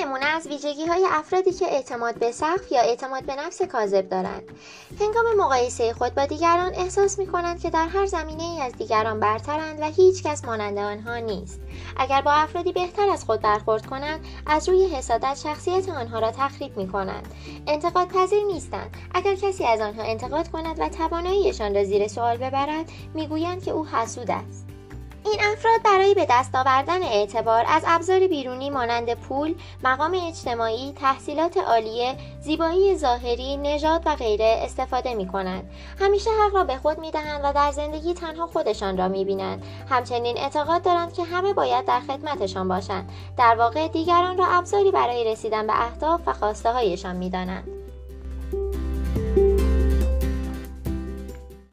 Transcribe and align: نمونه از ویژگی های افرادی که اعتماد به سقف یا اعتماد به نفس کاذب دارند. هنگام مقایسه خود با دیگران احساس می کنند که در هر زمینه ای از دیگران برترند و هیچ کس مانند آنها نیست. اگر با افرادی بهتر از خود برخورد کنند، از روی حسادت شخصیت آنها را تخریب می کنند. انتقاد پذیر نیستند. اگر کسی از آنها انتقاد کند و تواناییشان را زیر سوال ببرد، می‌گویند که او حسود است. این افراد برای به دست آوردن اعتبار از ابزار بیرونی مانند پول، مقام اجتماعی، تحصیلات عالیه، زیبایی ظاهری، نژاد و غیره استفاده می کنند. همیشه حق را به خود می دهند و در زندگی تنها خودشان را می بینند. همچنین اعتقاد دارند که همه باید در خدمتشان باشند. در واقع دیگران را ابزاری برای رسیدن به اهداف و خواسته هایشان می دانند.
نمونه 0.00 0.26
از 0.26 0.46
ویژگی 0.46 0.86
های 0.86 1.06
افرادی 1.10 1.52
که 1.52 1.66
اعتماد 1.66 2.18
به 2.18 2.32
سقف 2.32 2.72
یا 2.72 2.80
اعتماد 2.80 3.22
به 3.22 3.34
نفس 3.34 3.62
کاذب 3.62 4.08
دارند. 4.08 4.42
هنگام 5.00 5.24
مقایسه 5.38 5.92
خود 5.92 6.14
با 6.14 6.26
دیگران 6.26 6.74
احساس 6.74 7.18
می 7.18 7.26
کنند 7.26 7.60
که 7.60 7.70
در 7.70 7.86
هر 7.86 8.06
زمینه 8.06 8.42
ای 8.42 8.60
از 8.60 8.72
دیگران 8.72 9.20
برترند 9.20 9.80
و 9.80 9.84
هیچ 9.84 10.22
کس 10.22 10.44
مانند 10.44 10.78
آنها 10.78 11.16
نیست. 11.16 11.60
اگر 11.96 12.20
با 12.20 12.32
افرادی 12.32 12.72
بهتر 12.72 13.08
از 13.08 13.24
خود 13.24 13.40
برخورد 13.40 13.86
کنند، 13.86 14.24
از 14.46 14.68
روی 14.68 14.86
حسادت 14.86 15.38
شخصیت 15.42 15.88
آنها 15.88 16.18
را 16.18 16.30
تخریب 16.30 16.76
می 16.76 16.88
کنند. 16.88 17.28
انتقاد 17.66 18.08
پذیر 18.08 18.44
نیستند. 18.44 18.96
اگر 19.14 19.34
کسی 19.34 19.64
از 19.64 19.80
آنها 19.80 20.02
انتقاد 20.02 20.48
کند 20.48 20.80
و 20.80 20.88
تواناییشان 20.88 21.74
را 21.74 21.84
زیر 21.84 22.08
سوال 22.08 22.36
ببرد، 22.36 22.92
می‌گویند 23.14 23.64
که 23.64 23.70
او 23.70 23.86
حسود 23.86 24.30
است. 24.30 24.69
این 25.24 25.40
افراد 25.52 25.82
برای 25.84 26.14
به 26.14 26.26
دست 26.30 26.54
آوردن 26.54 27.02
اعتبار 27.02 27.64
از 27.68 27.82
ابزار 27.86 28.26
بیرونی 28.26 28.70
مانند 28.70 29.14
پول، 29.14 29.54
مقام 29.84 30.16
اجتماعی، 30.28 30.92
تحصیلات 30.92 31.56
عالیه، 31.56 32.16
زیبایی 32.40 32.96
ظاهری، 32.96 33.56
نژاد 33.56 34.02
و 34.06 34.14
غیره 34.14 34.60
استفاده 34.64 35.14
می 35.14 35.28
کنند. 35.28 35.70
همیشه 36.00 36.30
حق 36.30 36.54
را 36.54 36.64
به 36.64 36.76
خود 36.76 36.98
می 36.98 37.10
دهند 37.10 37.40
و 37.44 37.52
در 37.52 37.72
زندگی 37.72 38.14
تنها 38.14 38.46
خودشان 38.46 38.98
را 38.98 39.08
می 39.08 39.24
بینند. 39.24 39.64
همچنین 39.90 40.38
اعتقاد 40.38 40.82
دارند 40.82 41.12
که 41.12 41.24
همه 41.24 41.52
باید 41.52 41.84
در 41.84 42.00
خدمتشان 42.00 42.68
باشند. 42.68 43.10
در 43.36 43.54
واقع 43.58 43.88
دیگران 43.88 44.38
را 44.38 44.46
ابزاری 44.46 44.90
برای 44.90 45.24
رسیدن 45.24 45.66
به 45.66 45.82
اهداف 45.82 46.20
و 46.26 46.32
خواسته 46.32 46.72
هایشان 46.72 47.16
می 47.16 47.30
دانند. 47.30 47.79